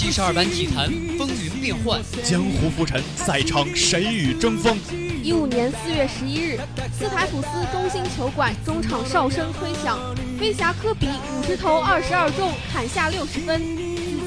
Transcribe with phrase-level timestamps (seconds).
[0.00, 4.74] 七十二班体坛风云变幻，江湖浮沉，赛场谁与争锋？
[5.22, 6.58] 一五年四月十一日，
[6.98, 9.98] 斯台普斯中心球馆中场哨声吹响，
[10.38, 13.60] 飞侠科比五十投二十二中，砍下六十分，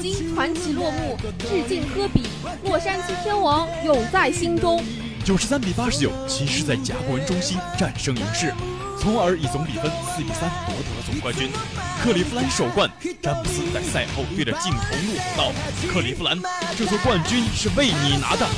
[0.00, 2.22] 金传奇落幕，致敬科比，
[2.62, 4.80] 洛杉矶天王永在心中。
[5.24, 8.54] 九十三比八十九，骑士在甲骨文中心战胜勇士。
[9.04, 11.52] 从而以总比分四比三夺得了总冠军。
[12.00, 12.88] 克利夫兰首冠，
[13.20, 15.52] 詹姆斯在赛后对着镜头怒吼道
[15.92, 16.40] ：“克利夫兰，
[16.72, 18.48] 这座冠军是为你拿的。”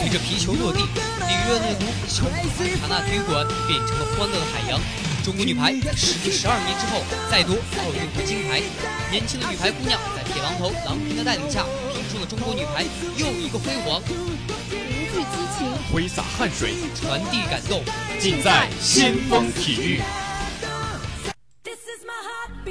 [0.00, 2.24] 随着皮球落地，里约热内卢小
[2.56, 4.80] 斯卡纳体育馆变成了欢乐的海洋。
[5.20, 8.64] 中国女排时隔十二年之后再夺奥运会金牌，
[9.12, 11.60] 年轻的女排姑娘在铁榔头郎平的带领下，
[11.92, 12.88] 拼出了中国女排
[13.20, 14.00] 又一个辉煌。
[15.12, 17.82] 聚激情，挥洒汗水，传递感动，
[18.18, 20.00] 尽在先锋体育。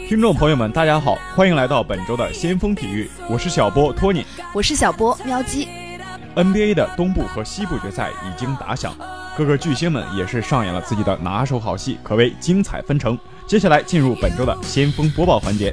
[0.07, 4.25] 听众朋友们，大家好，欢迎来到本周的先锋体育，我是小波托尼，
[4.55, 5.67] 我是小波喵鸡。
[6.35, 8.95] NBA 的东部和西部决赛已经打响，
[9.37, 13.15] 各个巨星们也是上演了自己的拿手好戏，可谓精彩纷呈。
[13.45, 15.71] 接下来进入本周的先锋播报环节。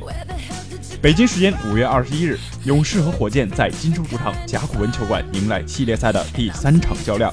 [1.06, 7.32] 北京时间五月二十一日，勇士和火箭在金州主场甲骨文球馆迎来系列赛的第三场较量。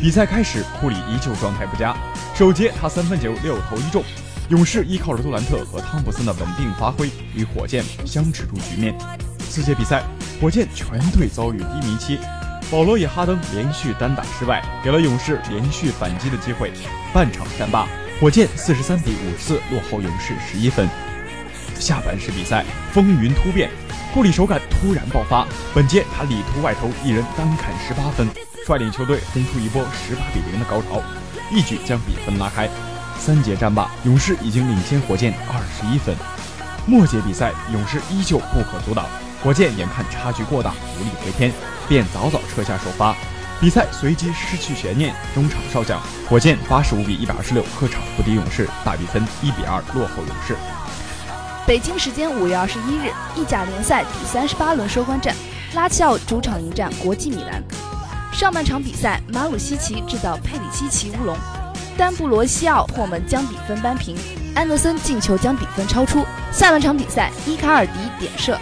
[0.00, 1.94] 比赛开始，库里依旧状态不佳，
[2.34, 4.02] 首节他三分球六投一中。
[4.48, 8.96] 勇士依靠着杜兰特和汤普森的稳定发挥，与火箭相持住局面。
[9.38, 10.02] 四节比赛，
[10.40, 12.18] 火箭全队遭遇低迷期，
[12.70, 16.72] 保罗与哈登连续单打失败，给了勇士连续反击的机会。
[17.12, 17.86] 半场战罢，
[18.18, 20.88] 火箭四十三比五十四落后勇士十一分。
[21.84, 23.68] 下半时比赛风云突变，
[24.14, 25.46] 库里手感突然爆发。
[25.74, 28.26] 本节他里突外投，一人单砍十八分，
[28.66, 31.02] 率领球队轰出一波十八比零的高潮，
[31.50, 32.70] 一举将比分拉开。
[33.18, 36.16] 三节战罢，勇士已经领先火箭二十一分。
[36.86, 39.04] 末节比赛，勇士依旧不可阻挡，
[39.42, 41.52] 火箭眼看差距过大，无力回天，
[41.86, 43.14] 便早早撤下首发。
[43.60, 50.56] 比赛随即失去悬念，中场哨响，火箭八十五比一百二十六客场不敌勇士，大比分一比二落后勇士。
[51.66, 55.34] 北京时间五月二十一日，意甲联赛第三十八轮收官战，
[55.74, 57.62] 拉齐奥主场迎战国际米兰。
[58.30, 61.34] 上半场比赛，马鲁西奇制造佩里西奇乌龙，
[61.96, 64.14] 丹布罗西奥破门将比分扳平，
[64.54, 66.22] 安德森进球将比分超出。
[66.52, 68.58] 下半场比赛，伊卡尔迪点射，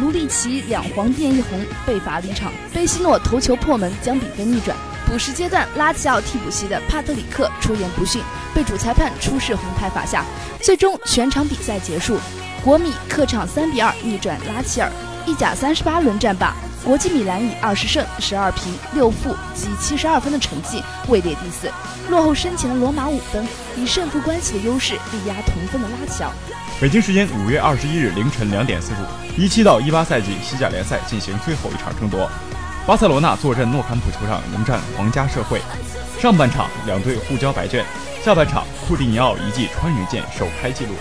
[0.00, 4.76] 卢利奇两黄变一红被罚离场，贝西诺头球破门将比分逆转。
[5.06, 8.22] 补时阶段，拉齐奥替补席的帕特里克出言不逊，
[8.54, 10.24] 被主裁判出示红牌罚下。
[10.60, 12.18] 最终全场比赛结束，
[12.64, 14.90] 国米客场三比二逆转拉齐尔。
[15.26, 16.54] 意甲三十八轮战罢，
[16.84, 21.70] 国际米兰以二十胜十二平六负积七十二分的成绩位列第四，
[22.10, 26.30] 落后身前的罗马五分，以胜负关系的优势力压同分的拉齐奥。
[26.80, 32.28] 北京时间五月二十一日凌晨两点四十五，一七到一八赛季西甲联赛进行最后一场争夺。
[32.86, 35.58] 巴塞罗那坐镇诺坎普球场迎战皇家社会，
[36.20, 37.82] 上半场两队互交白卷，
[38.22, 40.92] 下半场库蒂尼奥一记穿云箭首开纪录，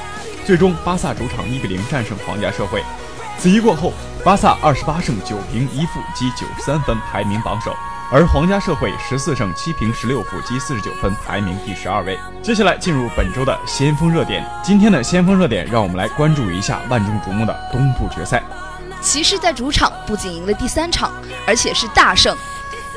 [0.46, 2.82] 最终巴萨主场一比零战胜皇家社会。
[3.38, 3.92] 此役过后，
[4.24, 7.76] 巴萨二十八胜九平一负积九十三分排名榜首，
[8.10, 12.18] 而皇家社会十四胜七平十六负积四十九分排名第十二位。
[12.42, 18.43] 接下来进入本周的先锋热点，今天的先锋热点，让我们来关注一下万众瞩目的东部决赛。
[19.04, 21.12] 骑士在主场不仅赢了第三场，
[21.46, 22.36] 而且是大胜。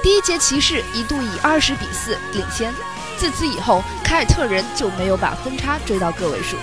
[0.03, 2.73] 第一节骑士一度以二十比四领先，
[3.19, 6.57] 自此以后凯尔特人就没有把分差追到个位数。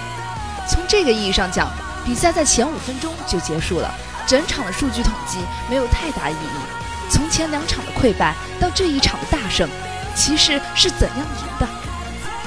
[0.70, 1.70] 从这个意义上讲，
[2.06, 3.94] 比赛在前五分钟就结束了，
[4.26, 5.40] 整场的数据统计
[5.70, 7.10] 没有太大意义。
[7.10, 9.70] 从前两场的溃败到这一场的大胜，
[10.16, 11.68] 骑士是怎样赢的？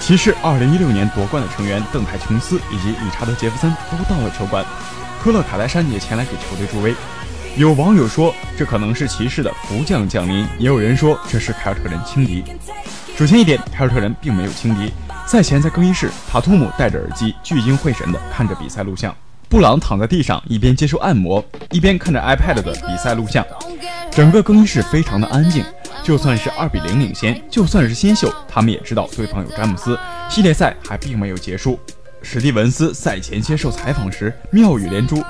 [0.01, 4.65] 骑士二零一六年夺冠的成员邓海琼斯以及理查德杰弗森都到了球馆。
[5.27, 6.95] 科勒卡莱山也前来给球队助威，
[7.57, 12.45] 有网友说这可能是骑士的福将降临，也有人说这是凯尔特人轻敌。
[13.17, 14.89] 首先一点，凯尔特人并没有轻敌。
[15.27, 19.11] 赛前在更衣室，塔图姆戴着耳机，聚精会神地看着比赛录像；
[19.49, 23.45] 布朗躺在地上，一边接受按摩，一边看着 iPad 的比赛录像。
[24.13, 25.65] 整个更衣室非常的安静。
[26.05, 29.99] 就算是二比零领先，就算是新秀，他们也知道对方有詹姆斯，
[30.31, 31.81] 系列赛还并没有结束。
[32.29, 35.23] 史蒂文斯赛前接受采访时妙语连珠，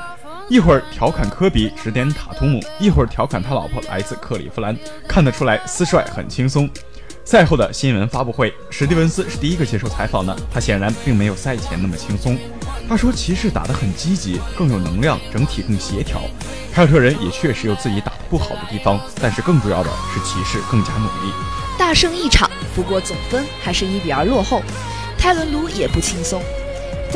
[0.48, 4.74] 一会儿调侃科比指点塔图姆，一会儿调侃他老婆来自克利夫兰，
[5.06, 6.68] 看得出来斯帅很轻松。
[7.22, 12.38] 赛后的新闻发布会，史蒂文斯是第一个接受采访的，他显然并没有赛前那么轻松。
[12.88, 16.22] 他说骑士打得很积极，更有能量，整体更协调。
[16.72, 21.30] 凯尔特人也确实有自己打得不好的地方，但是更重要的是骑士更加努力。
[21.78, 24.62] 大胜一场，不过总分还是一比二落后。
[25.18, 26.40] 泰伦卢也不轻松。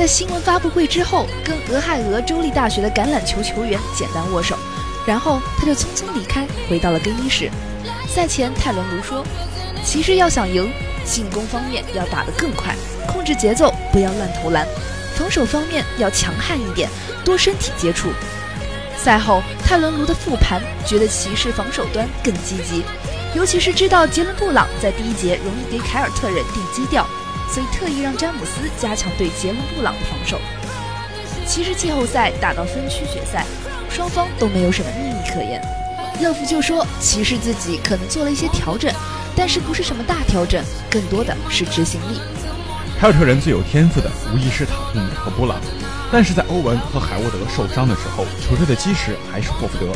[0.01, 4.57] 在新闻发布会之后，跟俄亥俄州立大学的橄榄球球员简单握手，
[5.07, 7.51] 然后他就匆匆离开，回到了更衣室。
[8.09, 9.23] 赛前，泰伦卢说
[9.85, 10.73] ：“骑士要想赢，
[11.05, 12.75] 进攻方面要打得更快，
[13.07, 14.65] 控制节奏，不要乱投篮；
[15.19, 16.89] 防守方面要强悍一点，
[17.23, 18.09] 多身体接触。”
[18.97, 22.83] 赛后，泰伦卢的复盘觉得骑士防守端更积极，
[23.35, 27.07] 尤其是知道杰伦布朗在第一节容易给凯尔特人定基调，
[27.53, 30.39] 所以特意让詹姆斯加强对杰伦布朗的防守。
[31.47, 33.45] 骑士季后赛打到分区决赛，
[33.91, 35.61] 双方都没有什么秘密可言。
[36.21, 38.93] 乐福就说，骑士自己可能做了一些调整，
[39.35, 42.21] 但是不是什么大调整，更多的是执行力。
[43.01, 45.59] 凯尔特人最有天赋的无疑是塔图姆和布朗。
[46.13, 49.93] 但是在欧文和海沃德受伤的时候，球队的基石还是霍福德。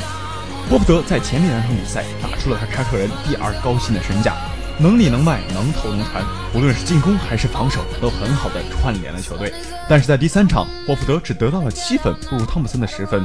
[0.71, 4.35] 霍福德在前面两场比赛打出了他凯尔特人第二高薪的身价，
[4.77, 9.53] 能里能外，能投能传，无论是进攻还是防守都很好的串联了球队。
[9.89, 13.23] 但是在第三场，霍福德只得到了七分，不如汤普森的十分。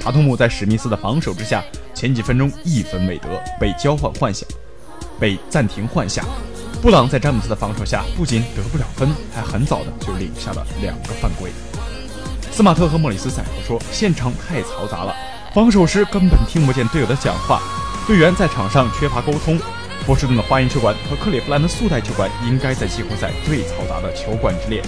[0.00, 1.62] 塔图姆在史密斯的防守之下，
[1.94, 3.28] 前几分钟一分未得，
[3.60, 4.44] 被交换换下，
[5.20, 6.24] 被暂停换下。
[6.82, 11.50] 布朗在詹姆斯的防守下，不仅得不了分，还很早的就领下了两个犯规。
[12.50, 15.14] 斯马特和莫里斯赛后说：“现场太嘈杂了，
[15.54, 17.62] 防守时根本听不见队友的讲话，
[18.04, 19.58] 队员在场上缺乏沟通。
[20.06, 24.82] 波士顿的花园球馆和克利夫兰的速带球馆应该在季后赛最嘈杂的球馆之列。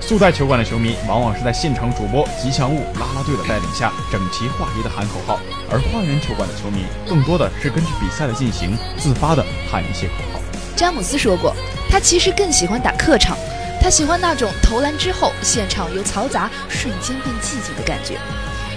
[0.00, 5.38] 速带球馆的球迷往往是在现场主播吉祥物拉拉队的带领下整齐划一的喊口号，
[5.70, 10.40] 而花园球馆的球迷更多的是根据比赛的进行自发的喊一些口号。”
[10.76, 11.54] 詹姆斯说过，
[11.88, 13.36] 他其实更喜欢打客场。
[13.80, 18.18] 他喜欢那种投篮之后，现场由嘈杂瞬间变寂静的感觉。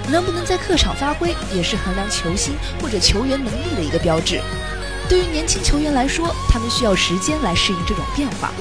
[0.09, 4.39] 能不能在客场发挥，也是衡量球星或者球员能力的一个标志。
[5.09, 8.51] 对于年轻球员来说，他们需要时间来适应这种变化。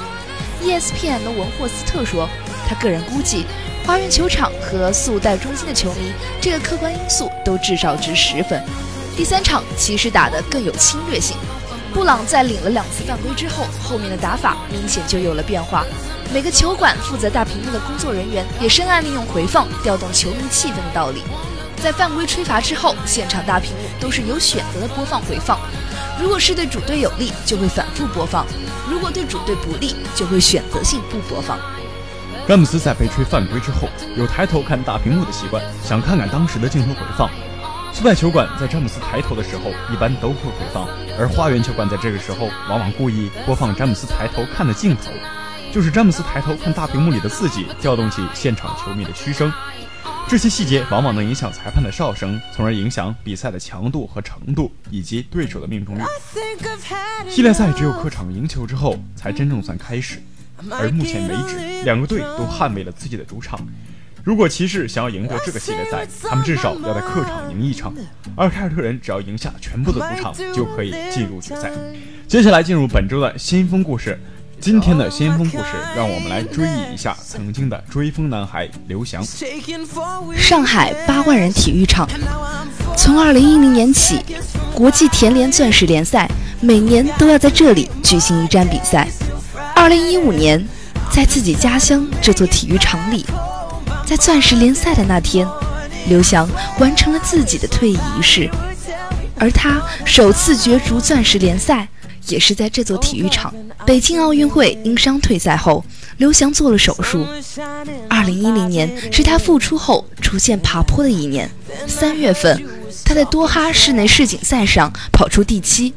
[0.63, 2.29] ESPN 的文霍斯特说，
[2.69, 3.47] 他个人估计，
[3.85, 8.63] 花园球场和速带中心的球迷，这个客观因素都至少值十分。
[9.17, 11.37] 第三场骑士打得更有侵略性。
[11.93, 15.85] 布朗在领了两次犯规之后，后面的打法明显就有了变化。
[16.33, 21.23] 每个球馆负责大屏幕的工作人员也深谙利用回放调动球迷气氛的道理。
[21.83, 25.59] 在犯规吹罚之后，现场大屏幕都是有选择的播放回放。
[26.19, 28.43] 如果是对主队有利，就会反复播放；
[28.91, 31.59] 如果对主队不利，就会选择性不播放。
[32.49, 37.29] 詹姆斯在被吹犯规之后，有抬头看大屏幕的习惯，想看看当时的镜头回放。
[37.93, 40.87] 速带球馆在詹姆斯抬头的时候，一般都会回放；
[41.19, 45.11] 而花园球馆在这个时候，往往故意播放詹姆斯抬头看的镜头。
[45.73, 49.53] 就是詹姆斯抬头看大屏幕里的自己，调动起现场球迷的嘘声。
[50.29, 56.03] 这些细节往往能影响裁判的哨声，从而影响比赛的强度和程度，以及对手的命中率。
[57.31, 60.21] 系列赛只有客场赢球之后，才真正算开始。
[60.69, 63.61] 而目前为止，两个队都捍卫了自己的主场。
[64.25, 67.93] 如果骑士想要赢得这个系列赛，他们至少要在客场赢一场；
[68.37, 71.71] 而凯尔特人只要赢下全部的主场，就可以进入决赛。
[72.27, 74.19] 接下来进入本周的先锋故事。
[74.67, 79.25] 今天的先锋故事，让我们来追忆一下 曾经的追风男孩刘翔。
[80.37, 82.05] 上海八万人体育场，
[82.97, 84.19] 从二零一零年起，
[84.75, 86.29] 国际田联钻石联赛
[86.61, 89.07] 每年都要在这里举行一站比赛。
[89.73, 90.67] 二零一五年，
[91.13, 93.25] 在自己家乡这座体育场里，
[94.05, 95.47] 在钻石联赛的那天，
[96.09, 96.45] 刘翔
[96.81, 98.51] 完成了自己的退役仪式，
[99.39, 101.87] 而他首次角逐钻石联赛。
[102.29, 103.55] 也是在这座体育场。
[103.87, 105.85] 北京奥运会因伤退赛后，
[106.17, 107.25] 刘翔做了手术。
[108.11, 111.49] 二零一零年是他复出后出现爬坡的一年。
[111.87, 112.61] 三月份，
[113.05, 115.95] 他在多哈室内世锦赛上跑出第七。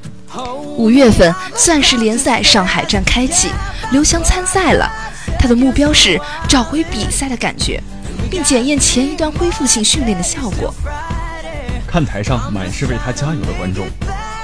[0.78, 3.50] 五月份，钻石联赛上海站开启，
[3.92, 4.88] 刘翔参赛了。
[5.40, 7.82] 他的目标是找回比赛的感觉，
[8.30, 10.72] 并检验前一段恢复性训练的效果。
[11.88, 13.88] 看台上满是为他加油的观众。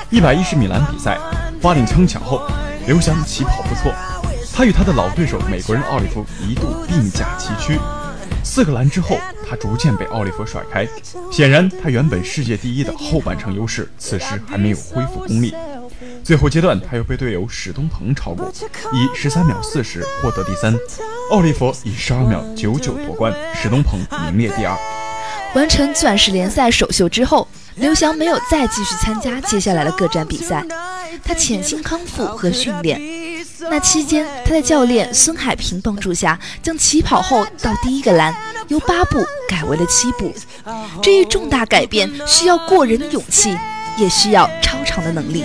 [0.10, 1.20] 一百一十米栏比赛。
[1.62, 2.48] 发令枪响后，
[2.88, 3.92] 刘翔起跑不错。
[4.54, 7.80] 他与他的老对手美国人奥利弗一度并驾齐驱。
[8.44, 9.18] 四个栏之后，
[9.50, 10.88] 他逐渐被奥利弗甩开。
[11.32, 15.54] 显然，他原本世界第一的后半程优势，此时还没有恢复功力。
[16.24, 18.52] 最后阶段，他又被队友史东鹏超过，
[18.94, 20.74] 以十三秒四十获得第三。
[21.32, 24.78] 奥利弗以十二秒九九夺冠，史东鹏名列第二。
[25.56, 27.48] 完成钻石联赛首秀之后。
[27.78, 30.64] 刘翔没有再继续参加接下来的各站比赛，
[31.24, 33.00] 他潜心康复和训练。
[33.70, 38.36] 那期间，他在教练孙海平帮助下，将起跑后到第一个栏
[38.68, 40.34] 由八步改为了七步。
[41.02, 43.58] 这一重大改变需要过人的勇气，
[43.98, 45.44] 也需要超常的能力。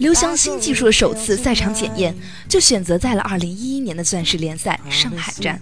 [0.00, 2.16] 刘翔新技术的首次赛场检验
[2.48, 5.60] 就选择在了2011年的钻石联赛上海站。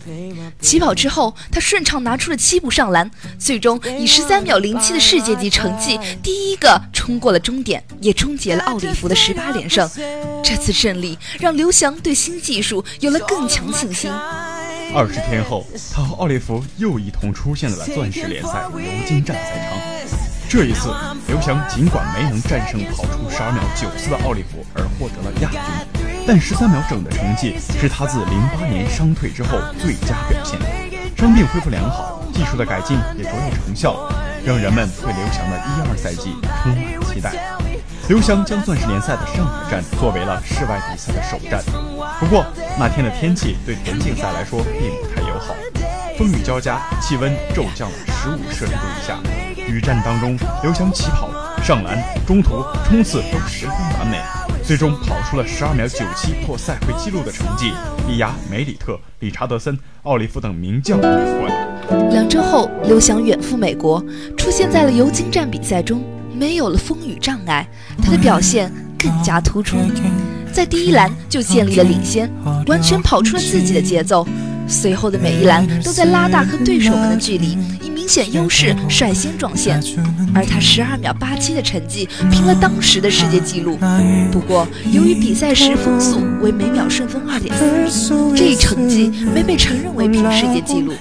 [0.61, 9.91] 起跑之后，他顺畅拿出了七步上篮，最终以13秒07的世界级成绩，第一个冲过了终点，也终结了奥利弗的18连胜。
[10.45, 14.09] 这次胜利让刘翔对新技术有了更强信心。
[14.95, 19.98] 二十天后，他和奥利弗又一同出现在了钻石联赛尤金站赛场。
[20.49, 20.89] 这一次，
[21.27, 25.61] 刘翔尽管没能战胜跑出十二秒九四的奥利弗而获得了亚军，
[26.27, 30.59] 但十三秒整的成绩是他自零八年伤退之后最佳表现。
[31.19, 34.11] 伤病恢复良好，技术的改进也卓有成效，
[34.43, 37.35] 让人们对刘翔的一二赛季充满期待。
[38.09, 41.63] 刘翔将钻石联赛的上海站作为了室外比赛的首站。
[42.19, 42.47] 不过
[42.79, 45.55] 那天的天气对田径赛来说并不太友好，
[46.17, 49.19] 风雨交加，气温骤降了十五摄氏度以下。
[49.69, 51.29] 雨战当中，刘翔起跑、
[51.63, 54.19] 上篮、中途冲刺都十分完美，
[54.65, 57.73] 最终跑出了十二秒九七破赛会纪录的成绩，
[58.09, 62.11] 力压梅里特、理查德森、奥利弗等名将夺冠。
[62.11, 64.03] 两周后，刘翔远赴美国，
[64.37, 66.03] 出现在了尤金站比赛中，
[66.35, 67.69] 没有了风雨障碍，
[68.03, 69.77] 他的表现更加突出。
[70.51, 72.31] 在第一栏就建立了领先，
[72.67, 74.27] 完全跑出了自己的节奏。
[74.69, 79.83] 随后的每一栏都在拉大和对手们的距离，以明显优势率先撞线。
[80.35, 83.79] 而他十二秒八七的成绩平了当时的世界纪录。
[84.31, 87.55] 不过，由于比赛时风速为每秒顺风二点
[87.89, 90.93] 四，这一成绩没被承认为平世界纪录。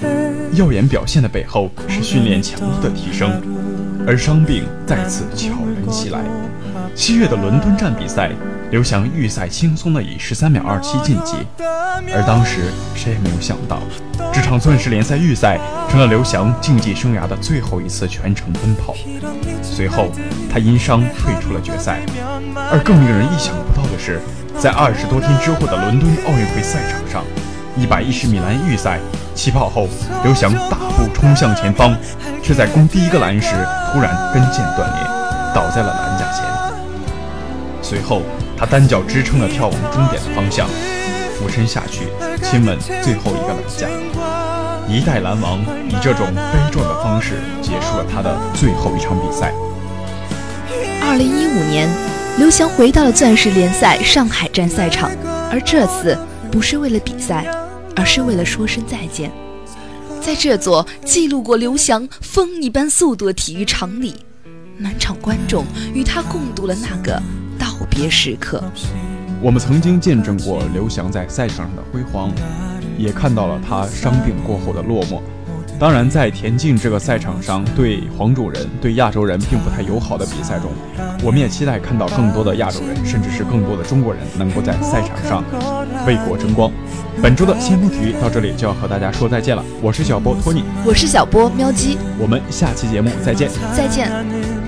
[0.54, 3.30] 耀眼表现的背后是训练强度的提升，
[4.08, 6.22] 而伤病再次悄然袭来。
[6.96, 8.32] 七月的伦敦站比赛。
[8.70, 11.38] 刘翔预赛轻松的以十三秒二七晋级，
[12.14, 13.80] 而当时谁也没有想到，
[14.34, 15.58] 这场钻石联赛预赛
[15.90, 18.94] 成了刘翔竞技生涯的最后一次全程奔跑。
[19.62, 20.10] 随后，
[20.52, 22.02] 他因伤退出了决赛。
[22.70, 24.20] 而更令人意想不到的是，
[24.60, 27.24] 在二十多天之后的伦敦奥运会赛场上，
[27.78, 29.00] 一百一十米栏预赛
[29.34, 29.88] 起跑后，
[30.26, 31.96] 刘翔大步冲向前方，
[32.44, 33.56] 却在攻第一个栏时
[33.94, 35.08] 突然跟腱断裂，
[35.56, 36.44] 倒在了栏架前。
[37.82, 38.22] 随后。
[38.58, 40.68] 他单脚支撑了跳往终点的方向，
[41.38, 42.08] 俯身下去
[42.42, 43.88] 亲吻最后一个栏架。
[44.90, 49.54] 一代篮王以这种悲壮的方式结束了他的最后一场比赛。
[51.04, 51.88] 二零一五年，
[52.40, 55.12] 刘翔回到了钻石联赛上海站赛场，
[55.52, 56.18] 而这次
[56.52, 57.46] 不是为了比赛，
[57.96, 59.32] 而是为了说声再见。
[60.20, 64.16] 在这座记录过刘翔风一般速度的体育场里，
[64.80, 67.22] 满场观众与他共度了那个。
[67.80, 68.64] 告别时刻，
[69.42, 72.32] 我们曾经见证过刘翔在赛场上的辉煌，
[72.98, 75.22] 也看到了他伤病过后的落寞。
[75.80, 80.72] 当然，在田径这个赛场上，对黄种人、对亚洲人并不太友好的比赛中，
[81.22, 85.44] 我们也期待看到更多的亚洲人，甚至是更多的中国人能够在赛场上
[86.08, 86.72] 为国争光。
[87.22, 94.67] 本周的先锋体育到这里就要和大家说再见了，我是小波托尼，我是小波喵鸡，我们下期节目再见，再见。